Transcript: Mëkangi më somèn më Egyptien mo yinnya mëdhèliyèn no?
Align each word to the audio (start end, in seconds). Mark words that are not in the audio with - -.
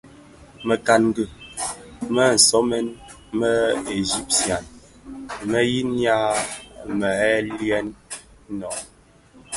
Mëkangi 0.67 1.25
më 2.15 2.25
somèn 2.47 2.87
më 3.39 3.51
Egyptien 3.99 4.63
mo 5.49 5.59
yinnya 5.71 6.17
mëdhèliyèn 6.99 7.87
no? 8.59 8.71